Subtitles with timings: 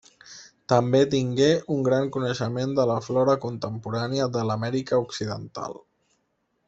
[0.71, 5.79] També tingué un gran coneixement de la flora contemporània de l'Amèrica occidental.